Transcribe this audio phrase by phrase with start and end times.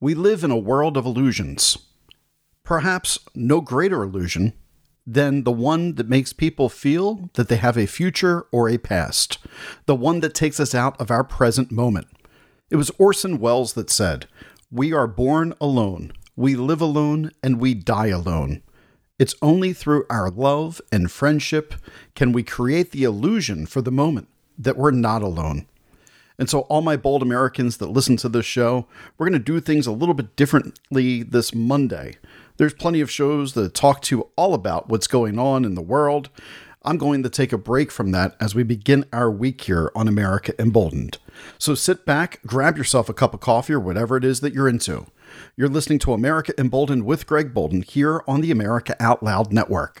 [0.00, 1.76] We live in a world of illusions.
[2.62, 4.52] Perhaps no greater illusion
[5.04, 9.38] than the one that makes people feel that they have a future or a past,
[9.86, 12.06] the one that takes us out of our present moment.
[12.70, 14.26] It was Orson Welles that said,
[14.70, 18.62] We are born alone, we live alone, and we die alone.
[19.18, 21.74] It's only through our love and friendship
[22.14, 25.66] can we create the illusion for the moment that we're not alone.
[26.38, 29.58] And so, all my bold Americans that listen to this show, we're going to do
[29.58, 32.16] things a little bit differently this Monday.
[32.58, 36.28] There's plenty of shows that talk to all about what's going on in the world.
[36.82, 40.06] I'm going to take a break from that as we begin our week here on
[40.06, 41.18] America Emboldened.
[41.58, 44.68] So sit back, grab yourself a cup of coffee or whatever it is that you're
[44.68, 45.06] into.
[45.56, 50.00] You're listening to America Emboldened with Greg Boulden here on the America Out Loud Network.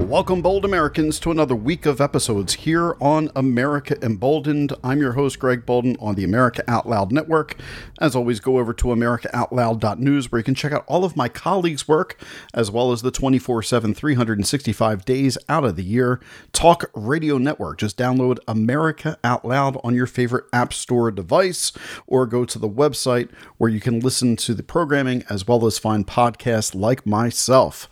[0.00, 4.72] Welcome, bold Americans, to another week of episodes here on America Emboldened.
[4.82, 7.54] I'm your host, Greg Boulden, on the America Out Loud Network.
[8.00, 11.86] As always, go over to AmericaOutloud.news where you can check out all of my colleagues'
[11.86, 12.20] work,
[12.52, 16.18] as well as the 24 7, 365 days out of the year
[16.52, 17.78] Talk Radio Network.
[17.78, 21.70] Just download America Out Loud on your favorite App Store device,
[22.08, 25.78] or go to the website where you can listen to the programming as well as
[25.78, 27.88] find podcasts like myself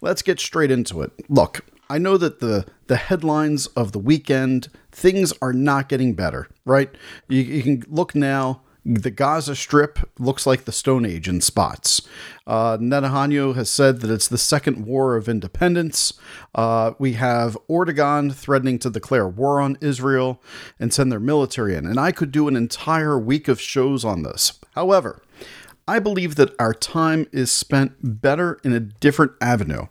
[0.00, 1.12] let's get straight into it.
[1.28, 6.48] Look, I know that the the headlines of the weekend things are not getting better,
[6.64, 6.90] right?
[7.28, 8.62] You, you can look now.
[8.84, 12.00] The Gaza Strip looks like the Stone Age in spots.
[12.46, 16.14] Uh, Netanyahu has said that it's the second war of independence.
[16.54, 20.42] Uh, we have Erdogan threatening to declare war on Israel
[20.80, 21.84] and send their military in.
[21.84, 24.58] And I could do an entire week of shows on this.
[24.74, 25.22] However,
[25.88, 29.86] I believe that our time is spent better in a different avenue.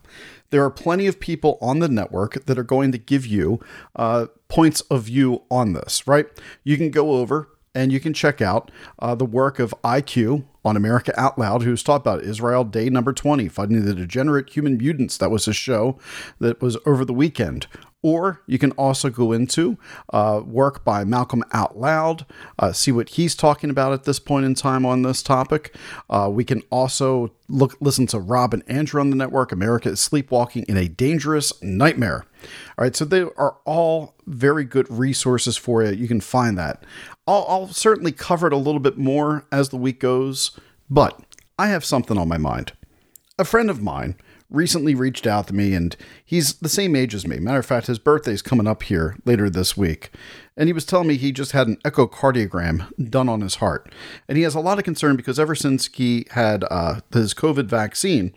[0.52, 3.60] There are plenty of people on the network that are going to give you
[3.96, 6.28] uh, points of view on this, right?
[6.64, 10.76] You can go over and you can check out uh, the work of IQ on
[10.76, 15.16] America Out Loud, who's taught about Israel Day Number 20, Fighting the Degenerate Human Mutants.
[15.18, 16.00] That was a show
[16.40, 17.68] that was over the weekend.
[18.02, 19.78] Or you can also go into
[20.12, 22.26] uh, work by Malcolm Out Loud,
[22.58, 25.76] uh, see what he's talking about at this point in time on this topic.
[26.10, 29.52] Uh, we can also look listen to Rob and Andrew on the network.
[29.52, 32.26] America is sleepwalking in a dangerous nightmare.
[32.78, 35.92] All right, so they are all very good resources for you.
[35.92, 36.84] You can find that.
[37.28, 40.52] I'll, I'll certainly cover it a little bit more as the week goes,
[40.90, 41.20] but
[41.60, 42.74] I have something on my mind.
[43.38, 44.16] A friend of mine
[44.50, 47.38] recently reached out to me, and he's the same age as me.
[47.40, 50.12] Matter of fact, his birthday's coming up here later this week.
[50.56, 53.92] And he was telling me he just had an echocardiogram done on his heart.
[54.28, 57.66] And he has a lot of concern because ever since he had uh, his COVID
[57.66, 58.34] vaccine,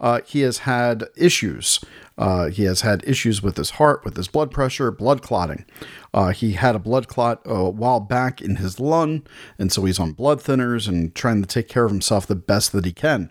[0.00, 1.80] uh, he has had issues.
[2.18, 5.64] Uh, he has had issues with his heart, with his blood pressure, blood clotting.
[6.12, 9.22] Uh, he had a blood clot a while back in his lung,
[9.58, 12.72] and so he's on blood thinners and trying to take care of himself the best
[12.72, 13.30] that he can.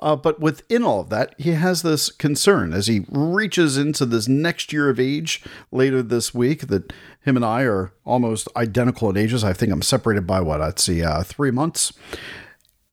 [0.00, 4.28] Uh, but within all of that, he has this concern as he reaches into this
[4.28, 5.42] next year of age
[5.72, 6.92] later this week that
[7.22, 9.42] him and I are almost identical in ages.
[9.42, 10.60] I think I'm separated by what?
[10.60, 11.92] I'd see, uh, three months.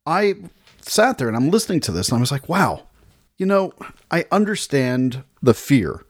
[0.08, 0.36] I
[0.82, 2.88] sat there and I'm listening to this and I was like, wow,
[3.38, 3.74] you know,
[4.10, 6.04] I understand the fear.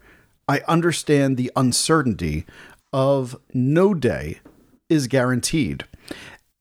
[0.47, 2.45] I understand the uncertainty
[2.93, 4.39] of no day
[4.89, 5.85] is guaranteed.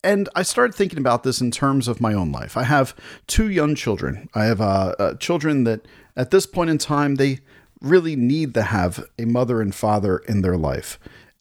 [0.03, 2.57] And I started thinking about this in terms of my own life.
[2.57, 2.95] I have
[3.27, 4.29] two young children.
[4.35, 7.39] I have uh, uh, children that at this point in time, they
[7.81, 10.99] really need to have a mother and father in their life.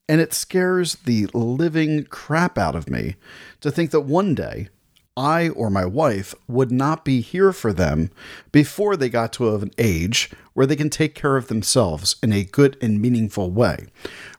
[0.08, 3.16] And it scares the living crap out of me
[3.60, 4.68] to think that one day
[5.16, 8.10] I or my wife would not be here for them
[8.50, 12.44] before they got to an age where they can take care of themselves in a
[12.44, 13.86] good and meaningful way.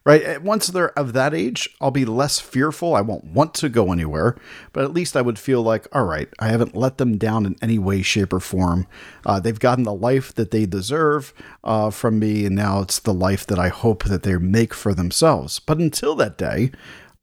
[0.06, 0.42] Right?
[0.42, 2.94] Once they're of that age, I'll be less fearful.
[2.94, 4.38] I won't want to go anywhere,
[4.72, 7.56] but at least I would feel like, all right, I haven't let them down in
[7.62, 8.88] any way, shape, or form.
[9.25, 11.33] Uh, they've gotten the life that they deserve
[11.63, 14.94] uh, from me, and now it's the life that I hope that they make for
[14.94, 15.60] themselves.
[15.60, 16.72] But until that day,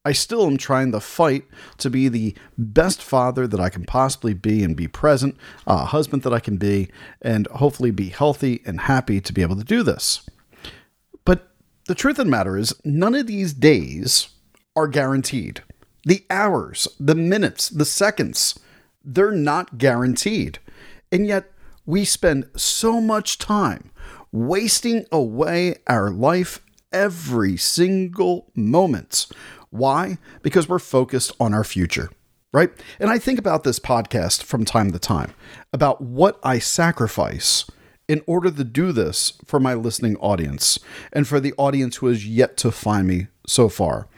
[0.04, 1.44] I still am trying to fight
[1.78, 5.84] to be the best father that I can possibly be and be present, a uh,
[5.84, 6.88] husband that I can be,
[7.20, 10.28] and hopefully be healthy and happy to be able to do this.
[11.24, 11.50] But
[11.86, 14.30] the truth of the matter is, none of these days
[14.74, 15.62] are guaranteed.
[16.04, 18.58] The hours, the minutes, the seconds,
[19.04, 20.58] they're not guaranteed.
[21.12, 21.52] And yet,
[21.86, 23.90] we spend so much time
[24.32, 26.60] wasting away our life
[26.92, 29.26] every single moment.
[29.72, 30.18] Why?
[30.42, 32.10] Because we're focused on our future,
[32.52, 32.70] right?
[33.00, 35.32] And I think about this podcast from time to time
[35.72, 37.64] about what I sacrifice
[38.06, 40.78] in order to do this for my listening audience
[41.10, 44.08] and for the audience who has yet to find me so far.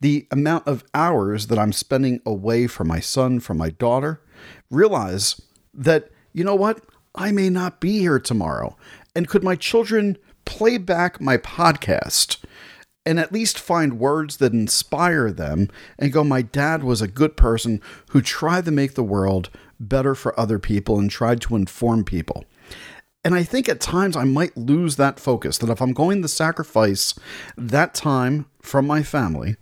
[0.00, 4.20] The amount of hours that I'm spending away from my son, from my daughter,
[4.68, 5.40] realize
[5.72, 6.80] that, you know what?
[7.14, 8.76] I may not be here tomorrow.
[9.14, 12.43] And could my children play back my podcast
[13.06, 17.36] and at least find words that inspire them and go, My dad was a good
[17.36, 17.80] person
[18.10, 22.44] who tried to make the world better for other people and tried to inform people.
[23.24, 26.28] And I think at times I might lose that focus that if I'm going to
[26.28, 27.14] sacrifice
[27.56, 29.56] that time from my family,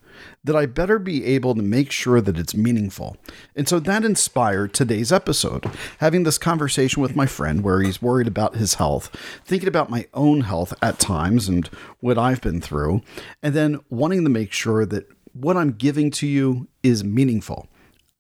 [0.45, 3.17] that I better be able to make sure that it's meaningful.
[3.55, 8.27] And so that inspired today's episode, having this conversation with my friend where he's worried
[8.27, 9.11] about his health,
[9.45, 11.69] thinking about my own health at times and
[12.01, 13.03] what I've been through,
[13.43, 17.69] and then wanting to make sure that what I'm giving to you is meaningful.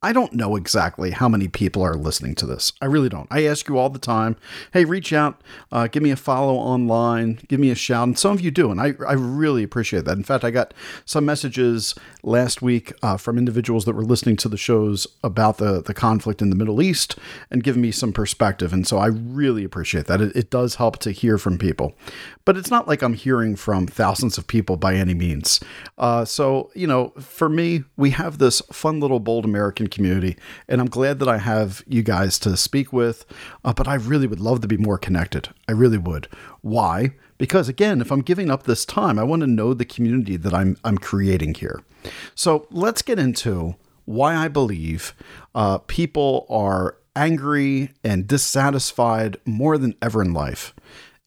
[0.04, 2.72] I don't know exactly how many people are listening to this.
[2.82, 3.28] I really don't.
[3.30, 4.36] I ask you all the time,
[4.72, 5.40] hey, reach out,
[5.70, 8.08] uh, give me a follow online, give me a shout.
[8.08, 8.72] And some of you do.
[8.72, 10.16] And I, I really appreciate that.
[10.16, 11.94] In fact, I got some messages
[12.24, 16.42] last week uh, from individuals that were listening to the shows about the, the conflict
[16.42, 17.16] in the Middle East
[17.48, 18.72] and giving me some perspective.
[18.72, 20.20] And so I really appreciate that.
[20.20, 21.94] It, it does help to hear from people.
[22.44, 25.60] But it's not like I'm hearing from thousands of people by any means.
[25.96, 30.36] Uh, so, you know, for me, we have this fun little bold American community,
[30.66, 33.24] and I'm glad that I have you guys to speak with.
[33.64, 35.50] Uh, but I really would love to be more connected.
[35.68, 36.26] I really would.
[36.62, 37.12] Why?
[37.38, 40.54] Because again, if I'm giving up this time, I want to know the community that
[40.54, 41.82] I'm I'm creating here.
[42.34, 45.14] So let's get into why I believe
[45.54, 50.74] uh, people are angry and dissatisfied more than ever in life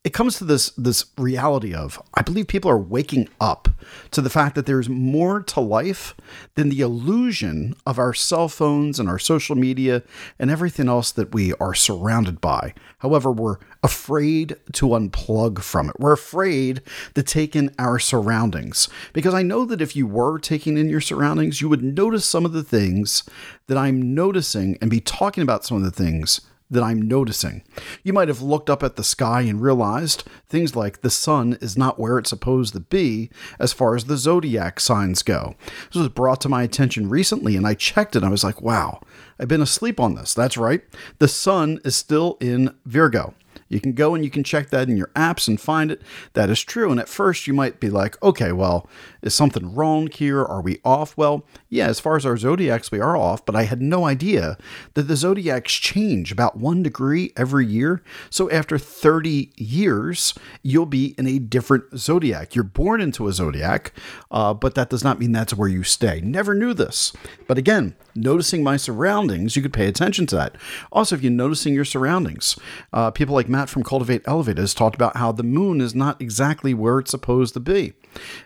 [0.06, 3.68] it comes to this this reality of I believe people are waking up
[4.12, 6.14] to the fact that there's more to life
[6.54, 10.04] than the illusion of our cell phones and our social media
[10.38, 12.76] and everything else that we are surrounded by.
[13.00, 15.96] However, we're afraid to unplug from it.
[16.00, 16.82] We're afraid
[17.16, 21.02] to take in our surroundings because I know that if you were taking in your
[21.02, 23.24] surroundings, you would notice some of the things
[23.66, 27.64] that I'm noticing and be talking about some of the things that I'm noticing.
[28.04, 31.78] You might have looked up at the sky and realized things like the sun is
[31.78, 33.30] not where it's supposed to be
[33.60, 35.56] as far as the zodiac signs go.
[35.88, 38.62] This was brought to my attention recently and I checked it and I was like,
[38.62, 39.02] wow,
[39.40, 40.34] I've been asleep on this.
[40.34, 40.82] That's right.
[41.20, 43.34] The sun is still in Virgo.
[43.76, 46.02] You can go and you can check that in your apps and find it.
[46.34, 46.90] That is true.
[46.92, 48.90] And at first, you might be like, okay, well,
[49.22, 50.44] is something wrong here?
[50.44, 51.18] Are we off?
[51.18, 54.58] Well, yeah, as far as our zodiacs, we are off, but I had no idea
[54.94, 58.02] that the zodiacs change about one degree every year.
[58.30, 60.34] So after 30 years,
[60.64, 62.56] you'll be in a different zodiac.
[62.56, 63.92] You're born into a zodiac,
[64.32, 66.22] uh, but that does not mean that's where you stay.
[66.22, 67.12] Never knew this.
[67.48, 70.56] But again, noticing my surroundings, you could pay attention to that.
[70.92, 72.58] Also, if you're noticing your surroundings,
[72.94, 76.22] uh, people like Matt from Cultivate Elevate has talked about how the moon is not
[76.22, 77.94] exactly where it's supposed to be.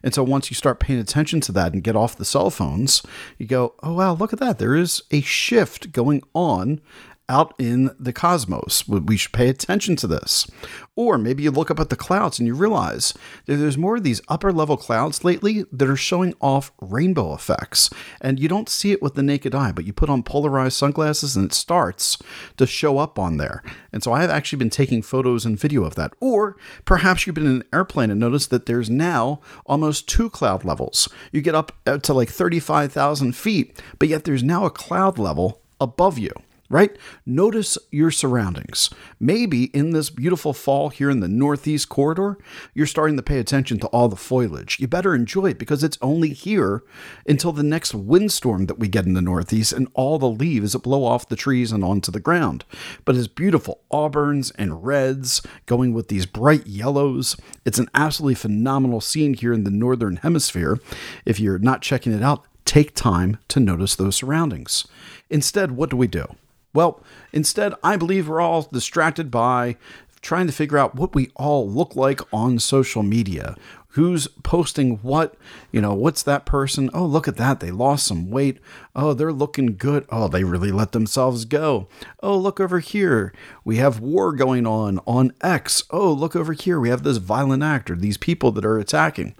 [0.01, 3.03] And so once you start paying attention to that and get off the cell phones,
[3.37, 4.57] you go, oh, wow, look at that.
[4.57, 6.81] There is a shift going on
[7.29, 8.87] out in the cosmos.
[8.87, 10.49] We should pay attention to this.
[10.95, 13.13] Or maybe you look up at the clouds and you realize
[13.45, 17.89] that there's more of these upper level clouds lately that are showing off rainbow effects.
[18.19, 21.37] And you don't see it with the naked eye, but you put on polarized sunglasses
[21.37, 22.17] and it starts
[22.57, 23.63] to show up on there.
[23.93, 26.11] And so I have actually been taking photos and video of that.
[26.19, 30.65] Or perhaps you've been in an airplane and noticed that there's now almost two cloud
[30.65, 31.07] levels.
[31.31, 35.61] You get up uh, to like 35,000 feet, but yet there's now a cloud level
[35.79, 36.33] above you
[36.69, 36.95] right?
[37.25, 38.89] Notice your surroundings.
[39.19, 42.37] Maybe in this beautiful fall here in the Northeast corridor,
[42.73, 44.79] you're starting to pay attention to all the foliage.
[44.79, 46.83] You better enjoy it because it's only here
[47.27, 50.83] until the next windstorm that we get in the Northeast and all the leaves that
[50.83, 52.65] blow off the trees and onto the ground.
[53.03, 57.35] But it's beautiful auburns and reds going with these bright yellows.
[57.65, 60.79] It's an absolutely phenomenal scene here in the Northern Hemisphere.
[61.25, 64.85] If you're not checking it out, take time to notice those surroundings.
[65.29, 66.35] Instead, what do we do?
[66.73, 67.01] Well,
[67.33, 69.77] instead, I believe we're all distracted by
[70.21, 73.55] trying to figure out what we all look like on social media.
[73.93, 75.35] Who's posting what?
[75.71, 76.91] You know, what's that person?
[76.93, 77.59] Oh, look at that.
[77.59, 78.59] They lost some weight.
[78.95, 80.05] Oh, they're looking good.
[80.09, 81.87] Oh, they really let themselves go.
[82.21, 83.33] Oh, look over here.
[83.63, 85.83] We have war going on on X.
[85.89, 86.79] Oh, look over here.
[86.79, 89.35] We have this violent actor, these people that are attacking.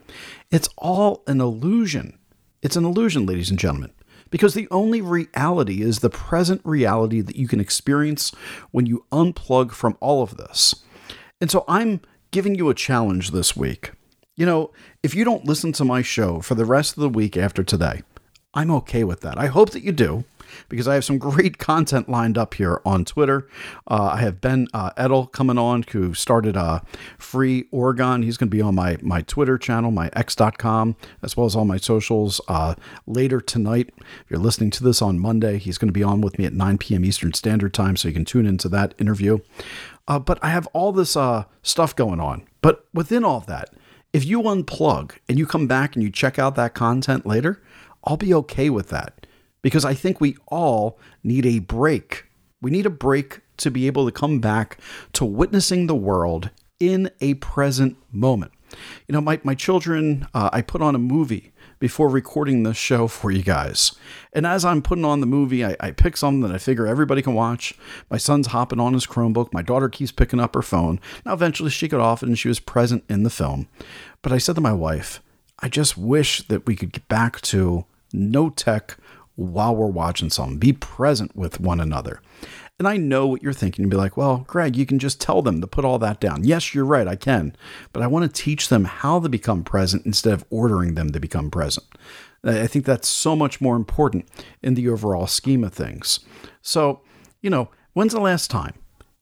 [0.50, 2.18] It's all an illusion.
[2.64, 3.92] It's an illusion, ladies and gentlemen
[4.30, 8.32] Because the only reality is the present reality that you can experience
[8.72, 10.76] when you unplug from all of this.
[11.42, 13.92] And so I'm giving you a challenge this week.
[14.36, 14.72] You know,
[15.04, 18.04] if you don't listen to my show for the rest of the week after today,
[18.54, 19.38] I'm okay with that.
[19.38, 20.24] I hope that you do
[20.68, 23.48] because I have some great content lined up here on Twitter.
[23.88, 26.82] Uh, I have Ben uh, Edtl coming on, who started uh,
[27.18, 28.24] Free Oregon.
[28.24, 31.66] He's going to be on my, my Twitter channel, my x.com, as well as all
[31.66, 32.76] my socials uh,
[33.08, 33.94] later tonight.
[33.98, 36.54] If you're listening to this on Monday, he's going to be on with me at
[36.54, 37.06] 9 p.m.
[37.06, 39.40] Eastern Standard Time, so you can tune into that interview.
[40.08, 42.44] Uh, but I have all this uh, stuff going on.
[42.62, 43.70] But within all of that,
[44.12, 47.62] if you unplug and you come back and you check out that content later,
[48.04, 49.28] I'll be okay with that
[49.62, 52.26] because I think we all need a break.
[52.62, 54.80] We need a break to be able to come back
[55.14, 56.50] to witnessing the world
[56.80, 58.52] in a present moment.
[59.08, 63.08] You know, my, my children, uh, I put on a movie before recording this show
[63.08, 63.94] for you guys.
[64.34, 67.22] And as I'm putting on the movie, I, I pick something that I figure everybody
[67.22, 67.74] can watch.
[68.10, 69.54] My son's hopping on his Chromebook.
[69.54, 71.00] My daughter keeps picking up her phone.
[71.26, 73.68] Now, eventually, she got off and she was present in the film.
[74.22, 75.22] But I said to my wife,
[75.60, 78.98] I just wish that we could get back to no tech,
[79.40, 80.58] while we're watching something.
[80.58, 82.22] Be present with one another.
[82.78, 83.84] And I know what you're thinking.
[83.84, 86.46] You'd be like, well, Greg, you can just tell them to put all that down.
[86.46, 87.56] Yes, you're right, I can.
[87.92, 91.20] But I want to teach them how to become present instead of ordering them to
[91.20, 91.86] become present.
[92.44, 94.30] I think that's so much more important
[94.62, 96.22] in the overall scheme of things.
[96.62, 97.02] So,
[97.42, 98.76] you know, when's the last time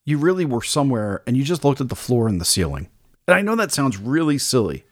[0.04, 2.88] you really were somewhere and you just looked at the floor and the ceiling?
[3.26, 4.84] And I know that sounds really silly,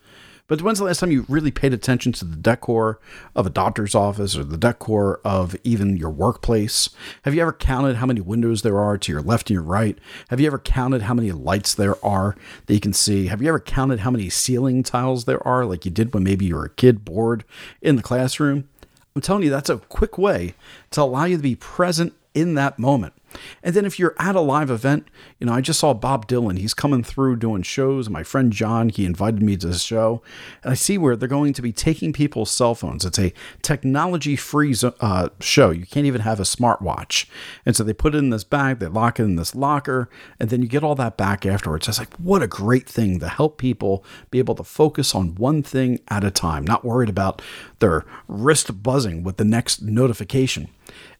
[0.48, 2.98] but when's the last time you really paid attention to the decor
[3.34, 6.88] of a doctor's office or the decor of even your workplace?
[7.22, 9.98] Have you ever counted how many windows there are to your left and your right?
[10.28, 12.36] Have you ever counted how many lights there are
[12.66, 13.26] that you can see?
[13.26, 16.46] Have you ever counted how many ceiling tiles there are, like you did when maybe
[16.46, 17.44] you were a kid bored
[17.82, 18.68] in the classroom?
[19.14, 20.54] I'm telling you, that's a quick way
[20.90, 23.14] to allow you to be present in that moment.
[23.62, 26.58] And then if you're at a live event, you know, I just saw Bob Dylan.
[26.58, 28.08] He's coming through doing shows.
[28.08, 30.22] My friend John, he invited me to the show.
[30.62, 33.04] And I see where they're going to be taking people's cell phones.
[33.04, 35.70] It's a technology free uh, show.
[35.70, 37.26] You can't even have a smartwatch.
[37.64, 40.08] And so they put it in this bag, they lock it in this locker,
[40.40, 41.88] and then you get all that back afterwards.
[41.88, 45.62] It's like, what a great thing to help people be able to focus on one
[45.62, 47.42] thing at a time, not worried about
[47.78, 50.68] their wrist buzzing with the next notification.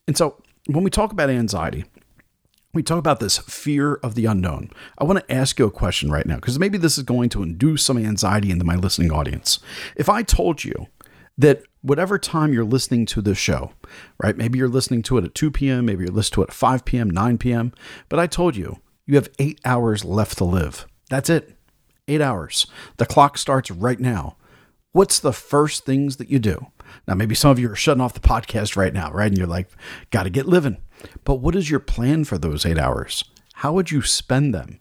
[0.07, 1.85] And so when we talk about anxiety,
[2.77, 4.71] we talk about this fear of the unknown.
[4.99, 7.43] I want to ask you a question right now because maybe this is going to
[7.43, 9.59] induce some anxiety into my listening audience.
[9.97, 10.87] If I told you
[11.39, 13.73] that whatever time you're listening to this show,
[14.23, 14.37] right?
[14.37, 16.85] Maybe you're listening to it at 2 p.m., maybe you're listening to it at 5
[16.85, 17.73] p.m., 9 p.m.,
[18.09, 20.87] but I told you you have eight hours left to live.
[21.11, 21.57] That's it.
[22.09, 22.67] Eight hours.
[22.97, 24.37] The clock starts right now.
[24.93, 26.67] What's the first things that you do?
[27.07, 29.27] Now, maybe some of you are shutting off the podcast right now, right?
[29.27, 29.69] And you're like,
[30.11, 30.79] got to get living.
[31.25, 33.25] But what is your plan for those eight hours?
[33.55, 34.81] How would you spend them?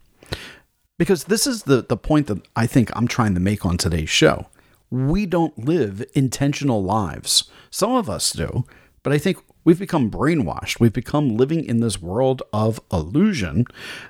[0.97, 4.09] Because this is the, the point that I think I'm trying to make on today's
[4.09, 4.47] show.
[4.89, 7.49] We don't live intentional lives.
[7.69, 8.65] Some of us do,
[9.03, 10.79] but I think We've become brainwashed.
[10.79, 13.65] We've become living in this world of illusion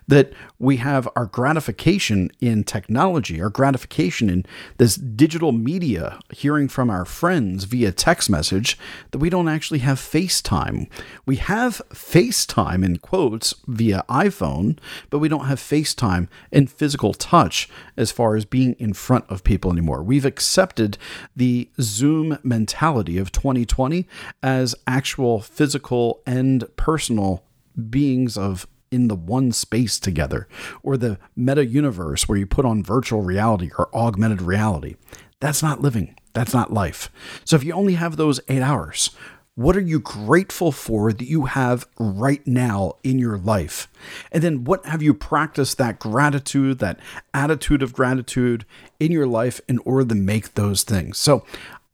[0.06, 4.46] that we have our gratification in technology, our gratification in
[4.78, 8.78] this digital media, hearing from our friends via text message,
[9.12, 10.90] that we don't actually have FaceTime.
[11.26, 14.78] We have FaceTime in quotes via iPhone,
[15.10, 19.46] but we don't have FaceTime in physical touch as far as being in front of
[19.46, 20.04] people anymore.
[20.04, 20.98] We've accepted
[21.34, 24.06] the Zoom mentality of 2020
[24.44, 27.44] as actual physical and personal
[27.90, 30.48] beings of in the one space together,
[30.82, 34.96] or the meta universe where you put on virtual reality or augmented reality.
[35.40, 36.16] That's not living.
[36.34, 37.12] That's not life.
[37.44, 39.10] So if you only have those eight hours,
[39.56, 43.88] what are you grateful for that you have right now in your life?
[44.32, 47.00] And then what have you practiced that gratitude, that
[47.34, 48.66] attitude of gratitude
[49.00, 51.18] in your life in order to make those things?
[51.18, 51.46] So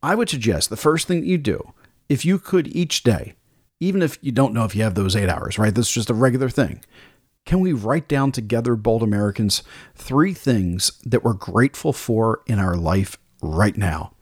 [0.01, 1.73] I would suggest the first thing you do,
[2.09, 3.35] if you could each day,
[3.81, 5.73] even if you don't know if you have those eight hours, right?
[5.73, 6.85] That's just a regular thing.
[7.45, 9.63] Can we write down together, bold Americans,
[9.95, 14.13] three things that we're grateful for in our life right now?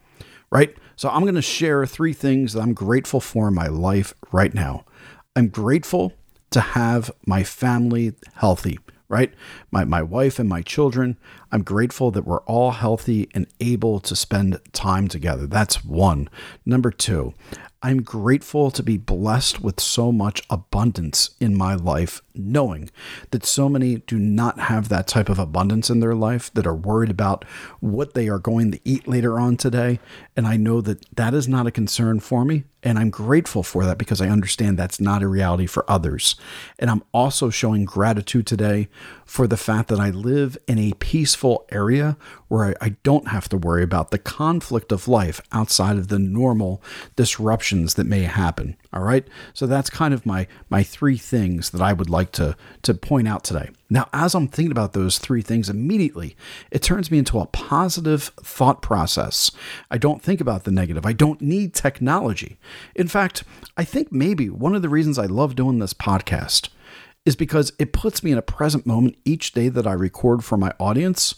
[0.49, 0.75] Right?
[0.95, 4.53] So I'm going to share three things that I'm grateful for in my life right
[4.53, 4.85] now.
[5.35, 6.13] I'm grateful
[6.51, 9.33] to have my family healthy, right?
[9.71, 11.17] My, my wife and my children.
[11.51, 15.47] I'm grateful that we're all healthy and able to spend time together.
[15.47, 16.29] That's one.
[16.65, 17.33] Number two,
[17.81, 22.89] I'm grateful to be blessed with so much abundance in my life, knowing
[23.31, 26.75] that so many do not have that type of abundance in their life, that are
[26.75, 27.45] worried about
[27.79, 29.99] what they are going to eat later on today.
[30.35, 32.65] And I know that that is not a concern for me.
[32.83, 36.35] And I'm grateful for that because I understand that's not a reality for others.
[36.79, 38.89] And I'm also showing gratitude today
[39.25, 41.38] for the fact that I live in a peaceful
[41.69, 42.17] area
[42.47, 46.19] where I, I, don't have to worry about the conflict of life outside of the
[46.19, 46.81] normal
[47.15, 48.75] disruptions that may happen.
[48.91, 49.27] All right.
[49.53, 53.27] So that's kind of my my three things that I would like to to point
[53.27, 53.69] out today.
[53.89, 56.35] Now, as I'm thinking about those three things immediately,
[56.69, 59.51] it turns me into a positive thought process.
[59.89, 61.05] I don't think about the negative.
[61.05, 62.57] I don't need technology.
[62.95, 63.43] In fact,
[63.77, 66.69] I think maybe one of the reasons I love doing this podcast
[67.25, 70.57] is because it puts me in a present moment each day that I record for
[70.57, 71.35] my audience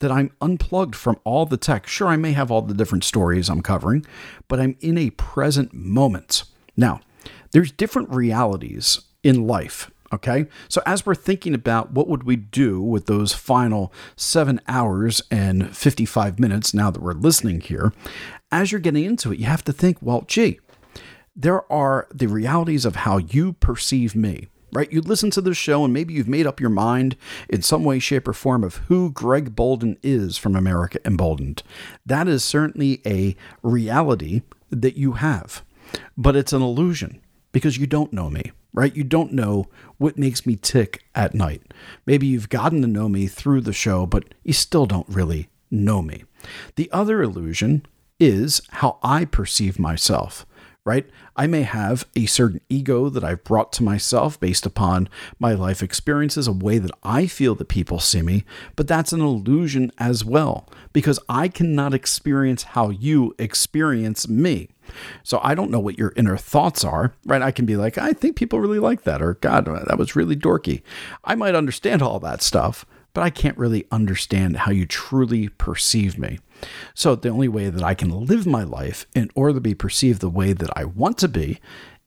[0.00, 1.86] that I'm unplugged from all the tech.
[1.86, 4.04] Sure, I may have all the different stories I'm covering,
[4.48, 6.44] but I'm in a present moment.
[6.76, 7.00] Now,
[7.52, 10.46] there's different realities in life Okay.
[10.68, 15.76] So as we're thinking about what would we do with those final seven hours and
[15.76, 17.92] 55 minutes now that we're listening here,
[18.52, 20.60] as you're getting into it, you have to think, well, gee,
[21.34, 24.92] there are the realities of how you perceive me right?
[24.92, 27.16] You listen to the show and maybe you've made up your mind
[27.48, 31.62] in some way, shape, or form of who Greg Boulden is from America Emboldened.
[32.04, 35.62] That is certainly a reality that you have,
[36.16, 37.20] but it's an illusion
[37.52, 38.94] because you don't know me right?
[38.94, 39.66] You don't know
[39.96, 41.62] what makes me tick at night.
[42.04, 46.02] Maybe you've gotten to know me through the show, but you still don't really know
[46.02, 46.24] me.
[46.74, 47.86] The other illusion
[48.20, 50.44] is how I perceive myself,
[50.84, 51.08] right?
[51.34, 55.82] I may have a certain ego that I've brought to myself based upon my life
[55.82, 58.44] experiences, a way that I feel that people see me,
[58.76, 64.68] but that's an illusion as well because I cannot experience how you experience me.
[65.22, 67.40] So I don't know what your inner thoughts are, right?
[67.40, 70.14] I can be like, I think people really like that, or God, uh, that was
[70.14, 70.82] really dorky.
[71.24, 76.18] I might understand all that stuff, but I can't really understand how you truly perceive
[76.18, 76.38] me.
[76.94, 80.20] So the only way that I can live my life in order to be perceived
[80.20, 81.60] the way that I want to be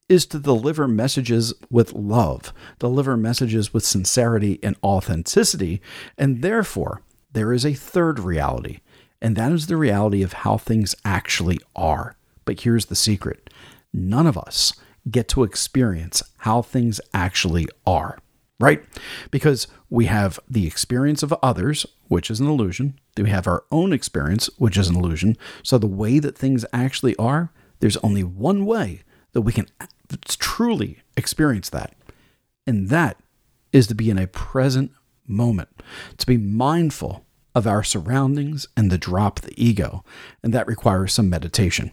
[0.09, 5.81] is to deliver messages with love, deliver messages with sincerity and authenticity.
[6.17, 8.79] And therefore, there is a third reality,
[9.21, 12.15] and that is the reality of how things actually are.
[12.45, 13.49] But here's the secret
[13.93, 14.73] none of us
[15.09, 18.19] get to experience how things actually are,
[18.59, 18.83] right?
[19.31, 22.99] Because we have the experience of others, which is an illusion.
[23.17, 25.37] We have our own experience, which is an illusion.
[25.63, 29.67] So the way that things actually are, there's only one way that we can
[30.39, 31.93] truly experience that.
[32.65, 33.17] And that
[33.71, 34.91] is to be in a present
[35.27, 35.69] moment,
[36.17, 40.03] to be mindful of our surroundings and to drop the ego.
[40.43, 41.91] And that requires some meditation.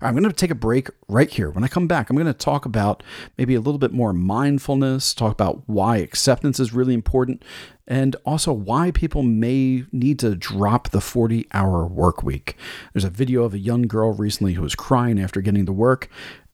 [0.00, 1.50] I'm going to take a break right here.
[1.50, 3.02] When I come back, I'm going to talk about
[3.38, 7.44] maybe a little bit more mindfulness, talk about why acceptance is really important,
[7.86, 12.56] and also why people may need to drop the 40 hour work week.
[12.92, 16.08] There's a video of a young girl recently who was crying after getting to work.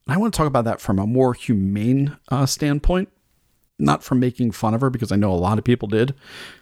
[0.08, 3.10] I want to talk about that from a more humane uh, standpoint,
[3.78, 6.14] not from making fun of her, because I know a lot of people did.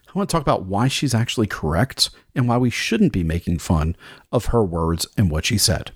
[0.09, 3.59] I want to talk about why she's actually correct and why we shouldn't be making
[3.59, 3.97] fun
[4.31, 5.91] of her words and what she said.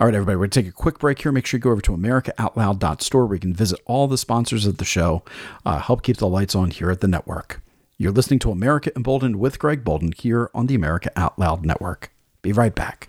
[0.00, 1.30] All right, everybody, we're going to take a quick break here.
[1.30, 4.78] Make sure you go over to AmericaOutloud.store where you can visit all the sponsors of
[4.78, 5.22] the show,
[5.66, 7.60] uh, help keep the lights on here at the network.
[7.98, 12.10] You're listening to America Emboldened with Greg Boulden here on the America Out Loud Network.
[12.40, 13.08] Be right back.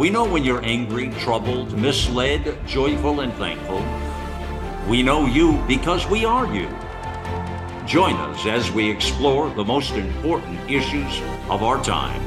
[0.00, 3.84] we know when you're angry, troubled, misled, joyful, and thankful.
[4.88, 6.70] We know you because we are you.
[7.86, 12.22] Join us as we explore the most important issues of our time.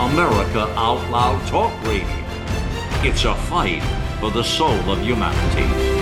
[0.00, 2.06] America Out Loud Talk Radio.
[3.04, 3.82] It's a fight
[4.20, 6.01] for the soul of humanity.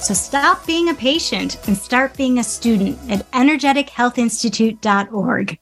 [0.00, 5.58] So stop being a patient and start being a student at energetichealthinstitute.org.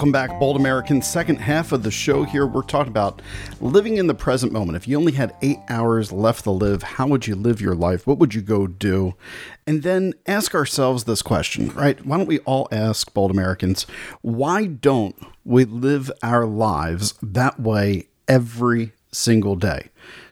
[0.00, 1.06] Welcome back, Bold Americans.
[1.06, 3.20] Second half of the show here, we're talking about
[3.60, 4.76] living in the present moment.
[4.76, 8.06] If you only had eight hours left to live, how would you live your life?
[8.06, 9.14] What would you go do?
[9.66, 12.02] And then ask ourselves this question, right?
[12.06, 13.84] Why don't we all ask, Bold Americans,
[14.22, 19.90] why don't we live our lives that way every single day?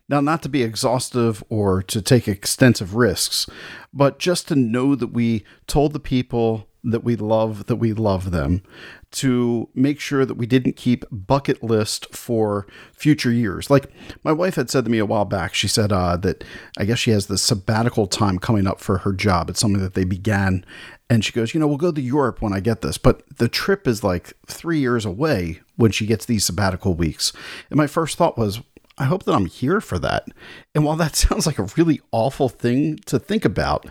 [0.09, 3.47] Now, not to be exhaustive or to take extensive risks,
[3.93, 8.31] but just to know that we told the people that we love that we love
[8.31, 8.63] them
[9.11, 13.71] to make sure that we didn't keep bucket list for future years.
[13.71, 13.91] Like
[14.23, 16.45] my wife had said to me a while back, she said uh, that
[16.77, 19.51] I guess she has the sabbatical time coming up for her job.
[19.51, 20.65] It's something that they began.
[21.11, 22.99] And she goes, you know, we'll go to Europe when I get this.
[22.99, 27.33] But the trip is like three years away when she gets these sabbatical weeks.
[27.71, 28.61] And my first thought was,
[28.99, 30.27] I hope that I'm here for that.
[30.75, 33.87] And while that sounds like a really awful thing to think about,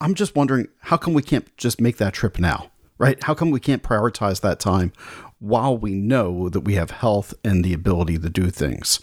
[0.00, 2.70] I'm just wondering how come we can't just make that trip now?
[3.00, 3.20] right?
[3.24, 4.92] How come we can't prioritize that time
[5.38, 9.00] while we know that we have health and the ability to do things?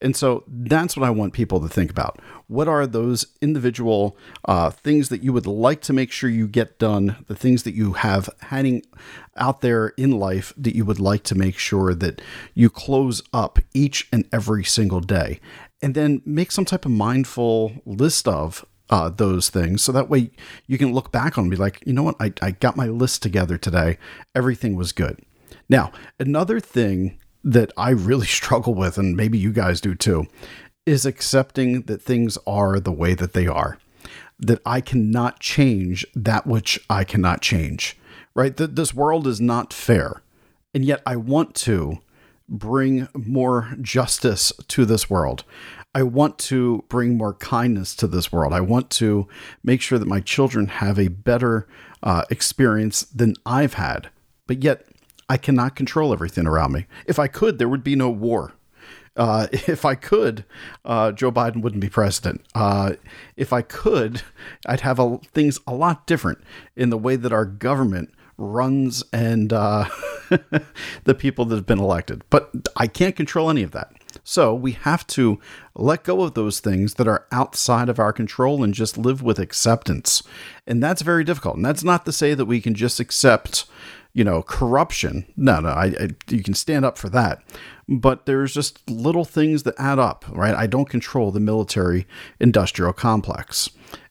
[0.00, 2.20] And so that's what I want people to think about.
[2.46, 6.78] What are those individual uh, things that you would like to make sure you get
[6.78, 7.16] done?
[7.26, 8.82] The things that you have hanging
[9.36, 12.22] out there in life that you would like to make sure that
[12.54, 15.40] you close up each and every single day?
[15.82, 19.82] And then make some type of mindful list of uh, those things.
[19.82, 20.30] So that way
[20.66, 22.86] you can look back on and be like, you know what, I, I got my
[22.86, 23.98] list together today.
[24.34, 25.20] Everything was good.
[25.68, 30.26] Now, another thing that I really struggle with, and maybe you guys do too,
[30.84, 33.78] is accepting that things are the way that they are,
[34.38, 37.96] that I cannot change that which I cannot change,
[38.34, 38.56] right?
[38.56, 40.22] That this world is not fair.
[40.74, 41.98] And yet I want to
[42.48, 45.44] bring more justice to this world.
[45.94, 48.52] I want to bring more kindness to this world.
[48.52, 49.26] I want to
[49.64, 51.66] make sure that my children have a better
[52.02, 54.08] uh, experience than I've had.
[54.46, 54.86] But yet,
[55.28, 56.86] I cannot control everything around me.
[57.06, 58.52] If I could, there would be no war.
[59.16, 60.44] Uh, if I could,
[60.84, 62.44] uh, Joe Biden wouldn't be president.
[62.54, 62.94] Uh,
[63.36, 64.22] if I could,
[64.66, 66.38] I'd have a, things a lot different
[66.76, 69.84] in the way that our government runs and uh,
[71.04, 72.22] the people that have been elected.
[72.30, 73.92] But I can't control any of that.
[74.30, 75.40] So we have to
[75.74, 79.40] let go of those things that are outside of our control and just live with
[79.40, 80.22] acceptance.
[80.68, 81.56] And that's very difficult.
[81.56, 83.64] And that's not to say that we can just accept,
[84.12, 85.26] you know, corruption.
[85.36, 87.42] No, no, I, I, you can stand up for that.
[87.88, 90.54] But there's just little things that add up, right?
[90.54, 92.06] I don't control the military
[92.38, 93.68] industrial complex.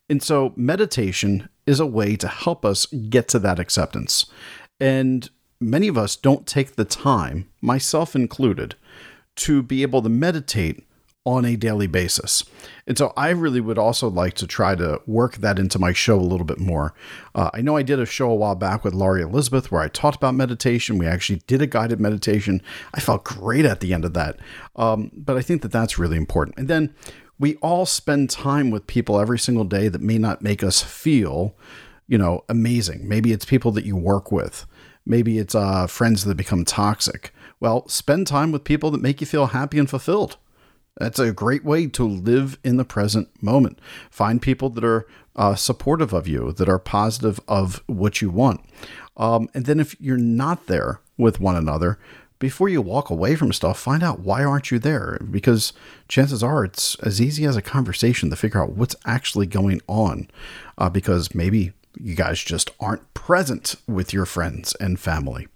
[0.09, 4.25] And so meditation is a way to help us get to that acceptance.
[4.81, 5.29] And
[5.61, 8.75] many of us don't take the time, myself included,
[9.39, 10.85] to be able to meditate
[11.25, 12.43] on a daily basis.
[12.87, 16.17] And so I really would also like to try to work that into my show
[16.17, 16.93] a little bit more.
[17.35, 19.89] Uh, I know I did a show a while back with Laurie Elizabeth where I
[19.89, 20.97] talked about meditation.
[20.97, 22.61] We actually did a guided meditation.
[22.93, 24.39] I felt great at the end of that.
[24.75, 26.57] Um, but I think that that's really important.
[26.57, 26.95] And then
[27.37, 31.55] we all spend time with people every single day that may not make us feel,
[32.07, 33.07] you know, amazing.
[33.07, 34.65] Maybe it's people that you work with.
[35.05, 37.33] Maybe it's uh, friends that become toxic.
[37.59, 40.37] Well, spend time with people that make you feel happy and fulfilled.
[40.97, 43.79] That's a great way to live in the present moment.
[44.09, 48.61] Find people that are uh, supportive of you, that are positive of what you want.
[49.15, 51.99] Um, and then if you're not there with one another,
[52.39, 55.19] before you walk away from stuff, find out why aren't you there?
[55.29, 55.73] Because
[56.07, 60.29] chances are it's as easy as a conversation to figure out what's actually going on.
[60.77, 65.47] Uh, because maybe you guys just aren't present with your friends and family.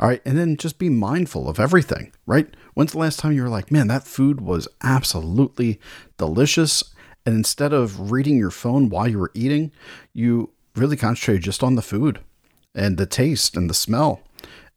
[0.00, 0.22] All right.
[0.24, 2.48] And then just be mindful of everything, right?
[2.72, 5.78] When's the last time you were like, man, that food was absolutely
[6.16, 6.82] delicious?
[7.26, 9.72] And instead of reading your phone while you were eating,
[10.14, 12.20] you really concentrated just on the food
[12.74, 14.22] and the taste and the smell.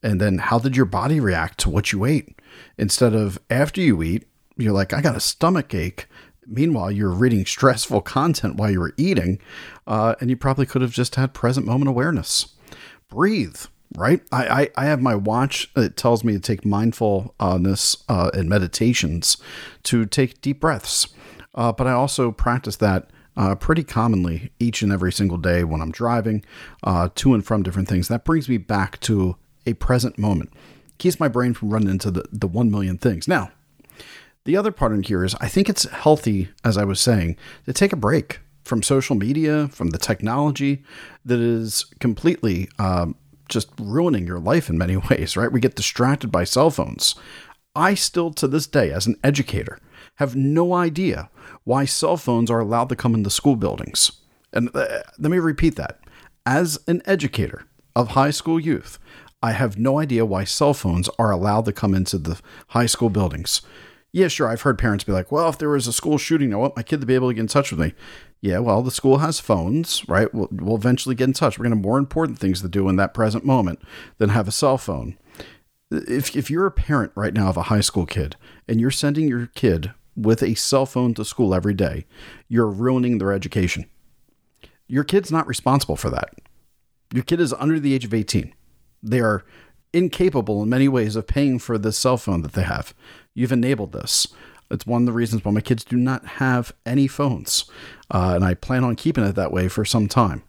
[0.02, 2.38] And then how did your body react to what you ate?
[2.78, 6.08] Instead of after you eat, you're like, I got a stomach ache.
[6.46, 9.40] Meanwhile, you're reading stressful content while you were eating,
[9.88, 12.56] uh, and you probably could have just had present moment awareness.
[13.08, 13.62] Breathe
[13.98, 14.22] right?
[14.32, 15.72] I, I, I, have my watch.
[15.76, 19.38] It tells me to take mindfulness uh, and meditations
[19.84, 21.08] to take deep breaths.
[21.56, 25.82] Uh, but I also practice that uh, pretty commonly each and every single day when
[25.82, 26.44] I'm driving
[26.84, 28.08] uh, to and from different things.
[28.08, 30.52] That brings me back to a present moment,
[30.98, 33.28] keeps my brain from running into the, the 1 million things.
[33.28, 33.52] Now,
[34.46, 37.74] the other part in here is I think it's healthy, as I was saying, to
[37.74, 40.84] take a break from social media, from the technology
[41.26, 43.16] that is completely um,
[43.54, 45.52] just ruining your life in many ways, right?
[45.52, 47.16] We get distracted by cell phones.
[47.76, 49.80] I still, to this day, as an educator,
[50.16, 51.30] have no idea
[51.64, 54.12] why cell phones are allowed to come into school buildings.
[54.52, 56.00] And uh, let me repeat that.
[56.46, 59.00] As an educator of high school youth,
[59.42, 62.40] I have no idea why cell phones are allowed to come into the
[62.70, 63.62] high school buildings.
[64.16, 66.58] Yeah, sure, I've heard parents be like, well, if there was a school shooting, I
[66.58, 67.96] want my kid to be able to get in touch with me.
[68.42, 70.32] Yeah, well, the school has phones, right?
[70.32, 71.58] We'll, we'll eventually get in touch.
[71.58, 73.82] We're going to have more important things to do in that present moment
[74.20, 75.18] than have a cell phone.
[75.90, 78.36] If, if you're a parent right now of a high school kid
[78.68, 82.06] and you're sending your kid with a cell phone to school every day,
[82.48, 83.90] you're ruining their education.
[84.88, 86.36] Your kid's not responsible for that.
[87.12, 88.54] Your kid is under the age of 18.
[89.02, 89.44] They are
[89.92, 92.94] incapable in many ways of paying for the cell phone that they have.
[93.34, 94.28] You've enabled this.
[94.70, 97.66] It's one of the reasons why my kids do not have any phones.
[98.10, 100.44] Uh, and I plan on keeping it that way for some time.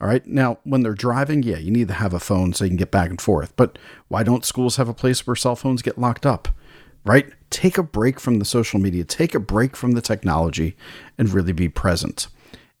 [0.00, 0.26] All right.
[0.26, 2.90] Now, when they're driving, yeah, you need to have a phone so you can get
[2.90, 3.56] back and forth.
[3.56, 6.48] But why don't schools have a place where cell phones get locked up?
[7.04, 7.32] Right?
[7.50, 10.76] Take a break from the social media, take a break from the technology,
[11.16, 12.28] and really be present.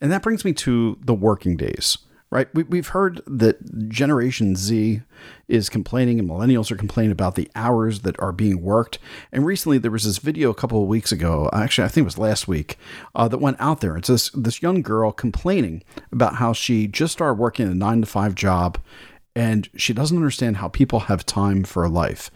[0.00, 1.98] And that brings me to the working days
[2.36, 2.48] right?
[2.52, 5.00] We, have heard that Generation Z
[5.48, 8.98] is complaining and millennials are complaining about the hours that are being worked.
[9.32, 12.04] And recently there was this video a couple of weeks ago, actually, I think it
[12.04, 12.76] was last week,
[13.14, 13.96] uh, that went out there.
[13.96, 18.06] It's this, this young girl complaining about how she just started working a nine to
[18.06, 18.76] five job
[19.34, 22.30] and she doesn't understand how people have time for a life.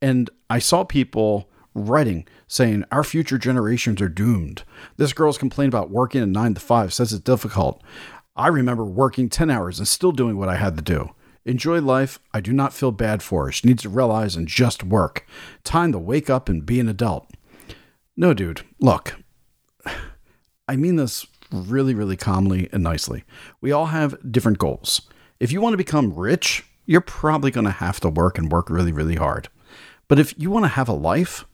[0.00, 4.62] And I saw people writing saying our future generations are doomed.
[4.96, 7.82] This girl's complaining about working a nine to five, says it's difficult.
[8.34, 11.10] I remember working 10 hours and still doing what I had to do.
[11.44, 12.18] Enjoy life.
[12.32, 13.52] I do not feel bad for her.
[13.52, 15.26] She needs to realize and just work.
[15.64, 17.30] Time to wake up and be an adult.
[18.16, 19.16] No, dude, look,
[20.68, 23.24] I mean this really, really calmly and nicely.
[23.60, 25.02] We all have different goals.
[25.40, 28.70] If you want to become rich, you're probably going to have to work and work
[28.70, 29.48] really, really hard.
[30.08, 31.44] But if you want to have a life,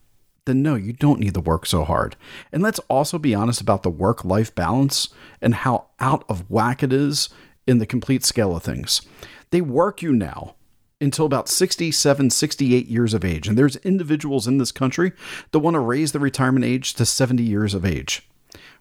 [0.48, 2.16] then no, you don't need to work so hard.
[2.50, 5.08] And let's also be honest about the work life balance
[5.40, 7.28] and how out of whack it is
[7.66, 9.02] in the complete scale of things.
[9.50, 10.54] They work you now
[11.00, 13.46] until about 67, 68 years of age.
[13.46, 15.12] And there's individuals in this country
[15.52, 18.28] that want to raise the retirement age to 70 years of age,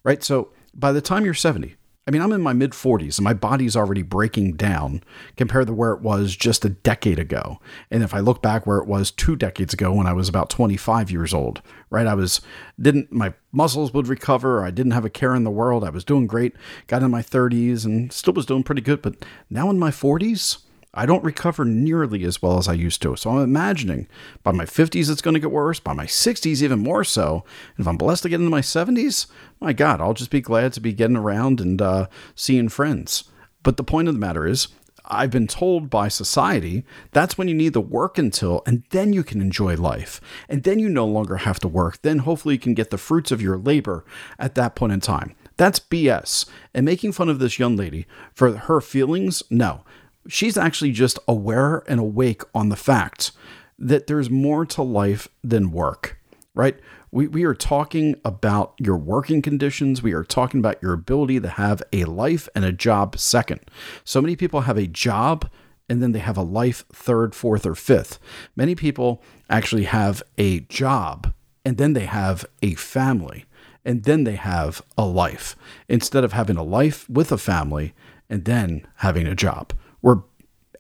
[0.04, 0.24] right?
[0.24, 1.76] So by the time you're 70,
[2.08, 5.04] I mean, I'm in my mid 40s and my body's already breaking down
[5.36, 7.60] compared to where it was just a decade ago.
[7.92, 10.50] And if I look back where it was two decades ago when I was about
[10.50, 12.08] 25 years old, right?
[12.08, 12.40] I was,
[12.80, 14.64] didn't, my muscles would recover.
[14.64, 15.84] I didn't have a care in the world.
[15.84, 16.56] I was doing great,
[16.88, 19.02] got in my 30s and still was doing pretty good.
[19.02, 20.60] But now in my 40s,
[20.98, 23.16] I don't recover nearly as well as I used to.
[23.16, 24.08] So I'm imagining
[24.42, 27.44] by my 50s it's going to get worse, by my 60s even more so.
[27.76, 29.28] And if I'm blessed to get into my 70s,
[29.62, 33.26] my God, I'll just be glad to be getting around and uh, seeing friends.
[33.62, 34.70] But the point of the matter is,
[35.06, 39.24] I've been told by society that's when you need to work until, and then you
[39.24, 40.20] can enjoy life.
[40.50, 42.02] And then you no longer have to work.
[42.02, 44.04] Then hopefully you can get the fruits of your labor
[44.40, 45.36] at that point in time.
[45.58, 46.48] That's BS.
[46.74, 49.84] And making fun of this young lady for her feelings, no
[50.28, 53.32] she's actually just aware and awake on the fact
[53.80, 56.20] that there's more to life than work,
[56.54, 56.80] right?
[57.12, 60.02] We, we are talking about your working conditions.
[60.02, 63.62] We are talking about your ability to have a life and a job second.
[64.04, 65.50] So many people have a job
[65.90, 68.20] and then they have a life third, fourth, or fifth.
[68.56, 73.46] Many people actually have a job and then they have a family
[73.86, 75.56] and then they have a life
[75.88, 77.94] instead of having a life with a family
[78.30, 80.22] and then having a job we're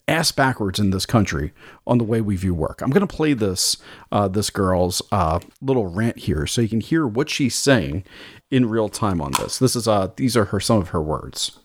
[0.07, 1.51] ass backwards in this country
[1.85, 2.81] on the way we view work.
[2.81, 3.77] I'm going to play this
[4.11, 8.05] uh, this girl's uh, little rant here so you can hear what she's saying
[8.49, 9.59] in real time on this.
[9.59, 11.59] This is uh these are her some of her words.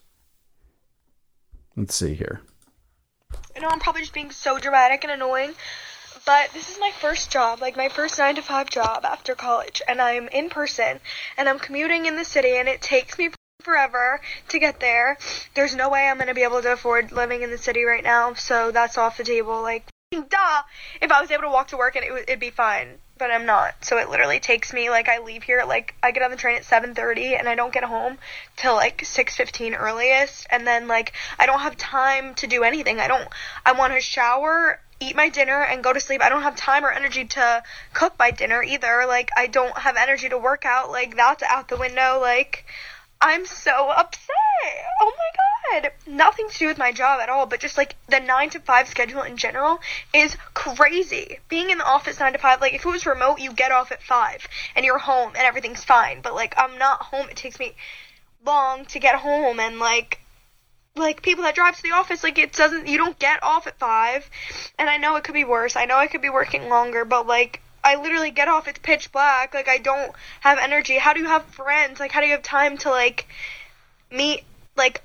[1.76, 2.42] Let's see here.
[3.56, 5.54] I know I'm probably just being so dramatic and annoying,
[6.26, 9.80] but this is my first job, like my first 9 to 5 job after college,
[9.88, 11.00] and I'm in person,
[11.38, 13.30] and I'm commuting in the city, and it takes me
[13.62, 15.18] forever to get there.
[15.54, 18.04] There's no way I'm going to be able to afford living in the city right
[18.04, 19.62] now, so that's off the table.
[19.62, 20.62] Like, duh!
[21.00, 23.46] If I was able to walk to work and it it'd be fine, but I'm
[23.46, 23.84] not.
[23.84, 26.56] So it literally takes me like I leave here like I get on the train
[26.56, 28.18] at 7:30 and I don't get home
[28.56, 33.00] till like 6:15 earliest, and then like I don't have time to do anything.
[33.00, 33.28] I don't.
[33.64, 34.80] I want to shower.
[35.00, 36.22] Eat my dinner and go to sleep.
[36.22, 39.04] I don't have time or energy to cook my dinner either.
[39.04, 40.92] Like, I don't have energy to work out.
[40.92, 42.20] Like, that's out the window.
[42.20, 42.64] Like,
[43.22, 44.28] I'm so upset.
[45.00, 45.92] Oh my god.
[46.08, 48.88] Nothing to do with my job at all, but just like the 9 to 5
[48.88, 49.78] schedule in general
[50.12, 51.38] is crazy.
[51.48, 53.92] Being in the office 9 to 5, like if it was remote, you get off
[53.92, 56.20] at 5 and you're home and everything's fine.
[56.20, 57.28] But like I'm not home.
[57.30, 57.76] It takes me
[58.44, 60.18] long to get home and like
[60.96, 63.78] like people that drive to the office like it doesn't you don't get off at
[63.78, 64.28] 5
[64.80, 65.76] and I know it could be worse.
[65.76, 69.12] I know I could be working longer, but like I literally get off, it's pitch
[69.12, 69.54] black.
[69.54, 70.98] Like I don't have energy.
[70.98, 72.00] How do you have friends?
[72.00, 73.26] Like how do you have time to like
[74.10, 74.44] meet
[74.76, 75.02] like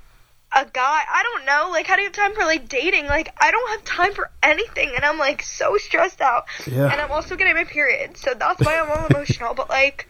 [0.55, 1.01] a guy?
[1.09, 1.69] I don't know.
[1.71, 3.05] Like how do you have time for like dating?
[3.07, 6.45] Like I don't have time for anything and I'm like so stressed out.
[6.65, 6.91] Yeah.
[6.91, 8.17] And I'm also getting my period.
[8.17, 9.53] So that's why I'm all emotional.
[9.53, 10.07] But like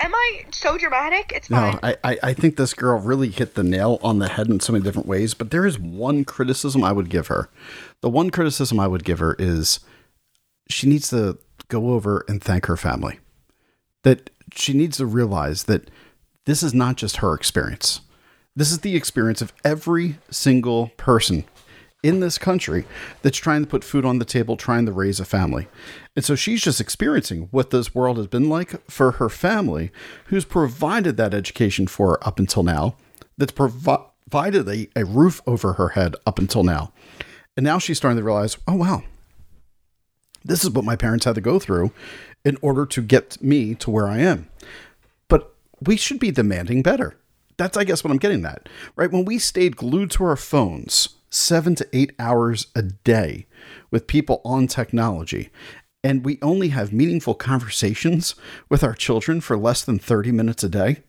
[0.00, 1.32] Am I so dramatic?
[1.34, 1.72] It's fine.
[1.72, 4.60] No, I, I, I think this girl really hit the nail on the head in
[4.60, 7.48] so many different ways, but there is one criticism I would give her.
[8.00, 9.80] The one criticism I would give her is
[10.70, 13.18] she needs to go over and thank her family.
[14.02, 15.90] That she needs to realize that
[16.44, 18.00] this is not just her experience.
[18.56, 21.44] This is the experience of every single person
[22.02, 22.84] in this country
[23.22, 25.68] that's trying to put food on the table, trying to raise a family.
[26.14, 29.90] And so she's just experiencing what this world has been like for her family,
[30.26, 32.96] who's provided that education for her up until now,
[33.36, 36.92] that's provi- provided a, a roof over her head up until now.
[37.56, 39.02] And now she's starting to realize, oh, wow,
[40.48, 41.92] this is what my parents had to go through
[42.44, 44.48] in order to get me to where I am.
[45.28, 47.16] But we should be demanding better.
[47.56, 49.10] That's, I guess, what I'm getting at, right?
[49.10, 53.46] When we stayed glued to our phones seven to eight hours a day
[53.90, 55.50] with people on technology,
[56.02, 58.34] and we only have meaningful conversations
[58.68, 61.02] with our children for less than 30 minutes a day,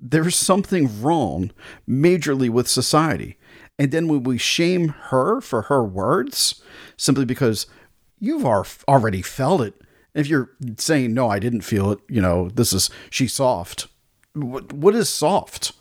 [0.00, 1.50] there's something wrong
[1.88, 3.38] majorly with society.
[3.78, 6.62] And then when we shame her for her words,
[6.96, 7.66] simply because
[8.20, 9.74] you've already felt it.
[10.14, 13.88] If you're saying, no, I didn't feel it, you know, this is, she's soft.
[14.34, 15.72] What, what is soft?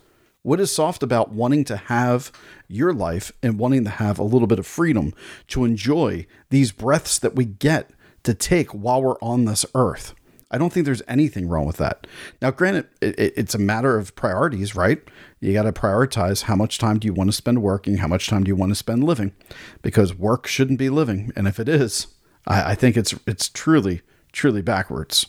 [0.42, 2.32] What is soft about wanting to have
[2.68, 5.14] your life and wanting to have a little bit of freedom
[5.50, 7.92] to enjoy these breaths that we get
[8.24, 10.16] to take while we're on this earth?
[10.52, 12.08] I don't think there's anything wrong with that.
[12.42, 15.00] Now, granted, it, it, it's a matter of priorities, right?
[15.40, 18.28] You got to prioritize how much time do you want to spend working, how much
[18.28, 19.34] time do you want to spend living,
[19.82, 21.32] because work shouldn't be living.
[21.36, 22.08] And if it is,
[22.48, 25.28] I, I think it's it's truly truly backwards.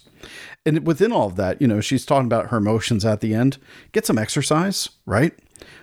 [0.66, 3.56] And within all of that, you know, she's talking about her emotions at the end.
[3.92, 5.32] Get some exercise, right?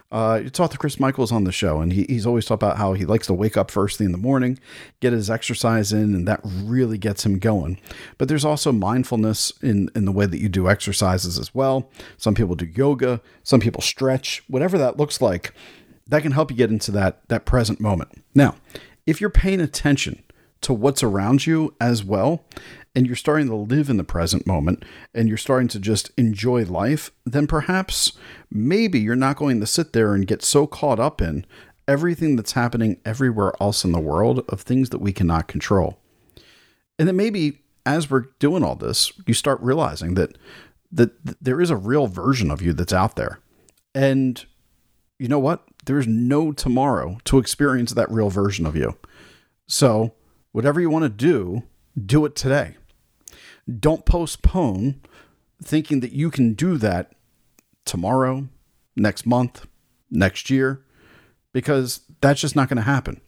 [0.10, 2.94] Uh, talked to Chris Michaels on the show, and he, he's always talked about how
[2.94, 4.58] he likes to wake up first thing in the morning,
[5.02, 7.78] get his exercise in, and that really gets him going.
[8.18, 11.90] But there's also mindfulness in, in the way that you do exercises as well.
[12.16, 15.54] Some people do yoga, some people stretch, whatever that looks like,
[16.08, 18.24] that can help you get into that, that present moment.
[18.34, 18.56] Now,
[19.06, 20.24] if you're paying attention
[20.62, 22.46] to what's around you as well,
[22.96, 26.64] and you're starting to live in the present moment and you're starting to just enjoy
[26.66, 28.14] life, then perhaps
[28.50, 31.46] maybe you're not going to sit there and get so caught up in
[31.88, 36.00] everything that's happening everywhere else in the world of things that we cannot control.
[36.98, 40.38] And then maybe as we're doing all this, you start realizing that
[40.92, 41.12] that
[41.44, 43.40] there is a real version of you that's out there.
[43.94, 44.44] And
[45.20, 45.64] you know what?
[45.86, 48.98] There's no tomorrow to experience that real version of you.
[49.68, 50.14] So,
[50.52, 51.64] whatever you want to do,
[52.06, 52.76] do it today.
[53.80, 55.02] Don't postpone
[55.64, 57.14] thinking that you can do that
[57.86, 58.48] tomorrow,
[58.96, 59.66] next month,
[60.10, 60.84] next year,
[61.54, 63.22] because that's just not going to happen.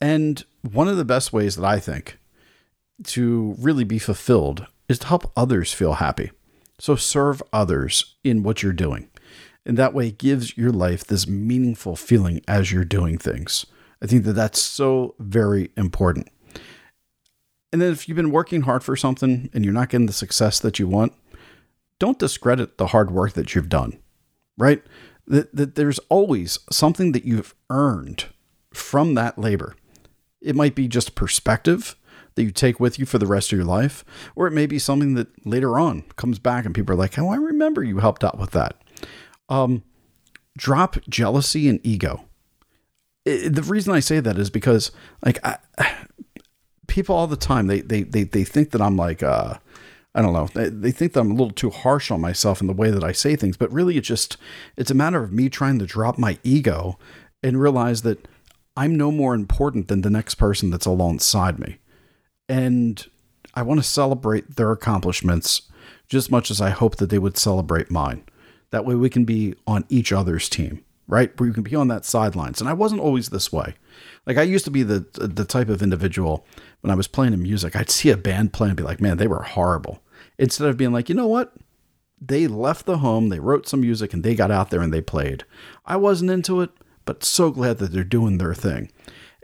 [0.00, 2.18] And one of the best ways that I think
[3.04, 6.30] to really be fulfilled is to help others feel happy.
[6.78, 9.08] So serve others in what you're doing.
[9.64, 13.64] And that way it gives your life this meaningful feeling as you're doing things.
[14.04, 16.28] I think that that's so very important.
[17.72, 20.60] And then if you've been working hard for something and you're not getting the success
[20.60, 21.14] that you want,
[21.98, 23.98] don't discredit the hard work that you've done,
[24.58, 24.82] right?
[25.26, 28.26] That, that there's always something that you've earned
[28.74, 29.74] from that labor.
[30.42, 31.96] It might be just perspective
[32.34, 34.04] that you take with you for the rest of your life,
[34.36, 37.30] or it may be something that later on comes back and people are like, oh,
[37.30, 38.76] I remember you helped out with that.
[39.48, 39.82] Um,
[40.58, 42.26] drop jealousy and ego.
[43.24, 44.92] The reason I say that is because
[45.24, 45.58] like I,
[46.86, 49.58] people all the time they they they they think that I'm like uh
[50.16, 50.46] I don't know.
[50.46, 53.02] They, they think that I'm a little too harsh on myself in the way that
[53.02, 54.36] I say things, but really it's just
[54.76, 56.98] it's a matter of me trying to drop my ego
[57.42, 58.28] and realize that
[58.76, 61.78] I'm no more important than the next person that's alongside me.
[62.48, 63.04] And
[63.54, 65.62] I want to celebrate their accomplishments
[66.08, 68.24] just as much as I hope that they would celebrate mine.
[68.70, 71.38] That way we can be on each other's team, right?
[71.38, 72.60] Where you can be on that sidelines.
[72.60, 73.74] And I wasn't always this way.
[74.26, 76.46] Like I used to be the the type of individual
[76.80, 79.16] when I was playing in music, I'd see a band play and be like, man,
[79.16, 80.02] they were horrible.
[80.38, 81.54] Instead of being like, you know what?
[82.20, 85.00] They left the home, they wrote some music, and they got out there and they
[85.00, 85.44] played.
[85.86, 86.70] I wasn't into it,
[87.04, 88.90] but so glad that they're doing their thing.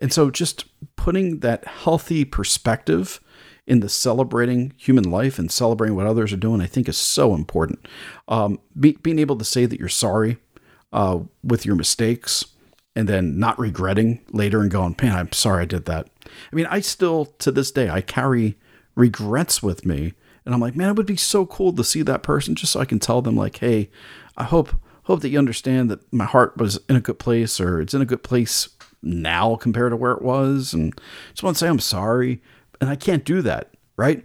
[0.01, 3.21] And so just putting that healthy perspective
[3.67, 7.35] in the celebrating human life and celebrating what others are doing, I think is so
[7.35, 7.87] important.
[8.29, 10.39] Um, be, being able to say that you're sorry
[10.93, 12.45] uh, with your mistakes
[12.97, 16.09] and then not regretting later and going, man, I'm sorry I did that.
[16.25, 18.59] I mean, I still, to this day, I carry
[18.95, 20.15] regrets with me.
[20.45, 22.81] And I'm like, man, it would be so cool to see that person just so
[22.81, 23.91] I can tell them, like, hey,
[24.37, 24.75] I hope
[25.05, 28.03] hope that you understand that my heart was in a good place or it's in
[28.03, 28.69] a good place
[29.03, 30.73] now compared to where it was.
[30.73, 30.95] And
[31.31, 32.43] just want to say I'm sorry.
[32.81, 34.25] And I can't do that, right?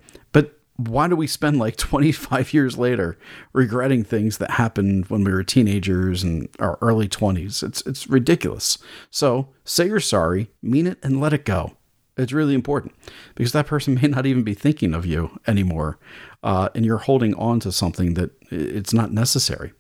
[0.77, 3.17] Why do we spend like 25 years later
[3.53, 7.63] regretting things that happened when we were teenagers and our early 20s?
[7.63, 8.77] It's it's ridiculous.
[9.09, 11.77] So say you're sorry, mean it, and let it go.
[12.17, 12.93] It's really important
[13.35, 15.99] because that person may not even be thinking of you anymore,
[16.43, 19.73] uh, and you're holding on to something that it's not necessary.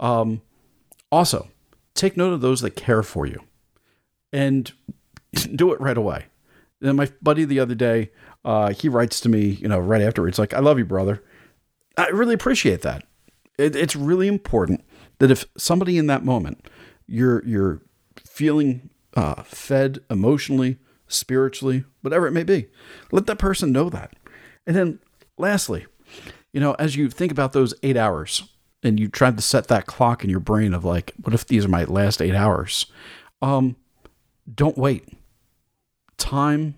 [0.00, 0.42] Um,
[1.10, 1.48] also,
[1.94, 3.40] take note of those that care for you,
[4.32, 4.72] and
[5.54, 6.26] do it right away.
[6.80, 8.10] And my buddy the other day,
[8.48, 11.22] uh, he writes to me, you know, right afterwards, like, "I love you, brother."
[11.98, 13.04] I really appreciate that.
[13.58, 14.82] It, it's really important
[15.18, 16.66] that if somebody in that moment,
[17.06, 17.82] you're you're
[18.24, 20.78] feeling uh, fed emotionally
[21.08, 22.68] spiritually, whatever it may be.
[23.12, 24.14] Let that person know that.
[24.66, 24.98] And then
[25.36, 25.84] lastly,
[26.50, 28.48] you know, as you think about those eight hours
[28.82, 31.66] and you tried to set that clock in your brain of like, what if these
[31.66, 32.86] are my last eight hours?
[33.42, 33.76] Um,
[34.52, 35.06] don't wait.
[36.16, 36.76] Time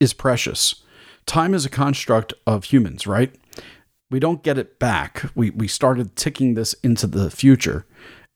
[0.00, 0.82] is precious.
[1.26, 3.34] Time is a construct of humans, right?
[4.10, 5.30] We don't get it back.
[5.34, 7.84] We, we started ticking this into the future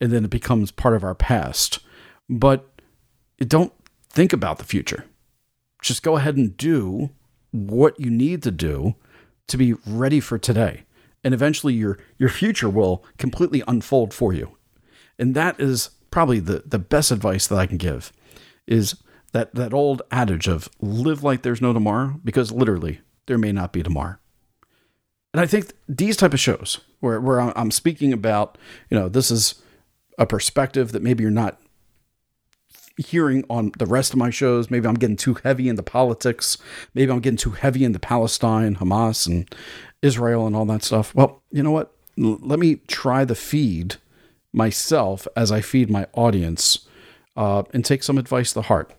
[0.01, 1.79] and then it becomes part of our past.
[2.29, 2.69] But
[3.39, 3.73] don't
[4.11, 5.05] think about the future
[5.83, 7.11] just go ahead and do
[7.53, 8.95] what you need to do
[9.49, 10.85] to be ready for today.
[11.25, 14.57] And eventually your your future will completely unfold for you.
[15.19, 18.13] And that is probably the, the best advice that I can give
[18.67, 18.97] is
[19.33, 23.73] that that old adage of live like there's no tomorrow, because literally there may not
[23.73, 24.17] be tomorrow.
[25.33, 28.59] And I think these type of shows where, where I'm speaking about,
[28.91, 29.63] you know, this is
[30.19, 31.61] a perspective that maybe you're not
[32.97, 34.71] hearing on the rest of my shows.
[34.71, 36.59] Maybe I'm getting too heavy into politics.
[36.95, 39.49] Maybe I'm getting too heavy into Palestine, Hamas, and
[40.03, 41.15] Israel and all that stuff.
[41.15, 41.95] Well, you know what?
[42.19, 43.97] L- let me try the feed
[44.53, 46.89] myself as I feed my audience
[47.37, 48.93] uh, and take some advice to heart.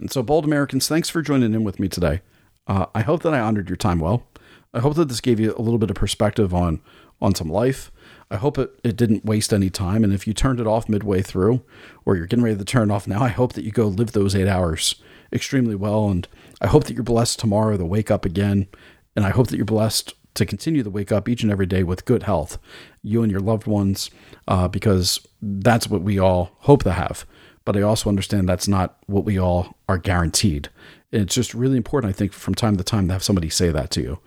[0.00, 2.20] And so, bold Americans, thanks for joining in with me today.
[2.66, 4.26] Uh, I hope that I honored your time well.
[4.72, 6.80] I hope that this gave you a little bit of perspective on
[7.20, 7.90] on some life.
[8.30, 10.04] I hope it, it didn't waste any time.
[10.04, 11.64] And if you turned it off midway through,
[12.04, 14.36] or you're getting ready to turn off now, I hope that you go live those
[14.36, 14.96] eight hours
[15.32, 16.08] extremely well.
[16.08, 16.28] And
[16.60, 18.68] I hope that you're blessed tomorrow to wake up again.
[19.16, 21.82] And I hope that you're blessed to continue to wake up each and every day
[21.82, 22.58] with good health,
[23.02, 24.10] you and your loved ones,
[24.46, 27.26] uh, because that's what we all hope to have.
[27.68, 30.70] But I also understand that's not what we all are guaranteed.
[31.12, 33.90] It's just really important, I think, from time to time to have somebody say that
[33.90, 34.20] to you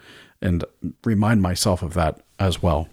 [0.44, 0.64] and
[1.04, 2.88] remind myself of that as well.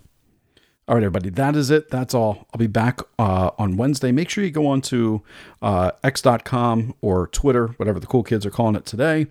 [0.89, 1.91] All right, everybody, that is it.
[1.91, 2.47] That's all.
[2.51, 4.11] I'll be back uh, on Wednesday.
[4.11, 5.21] Make sure you go on to
[5.61, 9.27] uh, x.com or Twitter, whatever the cool kids are calling it today,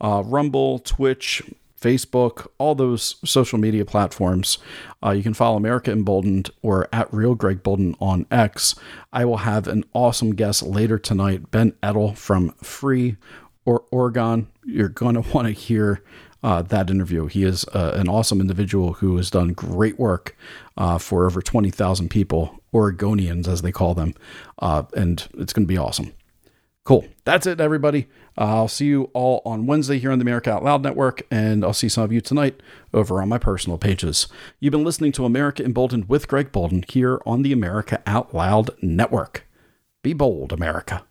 [0.00, 1.42] uh, Rumble, Twitch,
[1.82, 4.58] Facebook, all those social media platforms.
[5.04, 8.74] Uh, you can follow America Emboldened or at Real Greg Boulden on X.
[9.12, 13.16] I will have an awesome guest later tonight, Ben Edtl from Free
[13.64, 14.48] or Oregon.
[14.64, 16.02] You're going to want to hear
[16.42, 17.26] uh, that interview.
[17.26, 20.36] He is uh, an awesome individual who has done great work
[20.76, 24.14] uh, for over 20,000 people, Oregonians as they call them,
[24.58, 26.12] uh, and it's going to be awesome.
[26.84, 27.04] Cool.
[27.24, 28.08] That's it, everybody.
[28.36, 31.64] Uh, I'll see you all on Wednesday here on the America Out Loud Network, and
[31.64, 32.60] I'll see some of you tonight
[32.92, 34.26] over on my personal pages.
[34.58, 38.70] You've been listening to America Emboldened with Greg Boulden here on the America Out Loud
[38.82, 39.46] Network.
[40.02, 41.04] Be bold, America.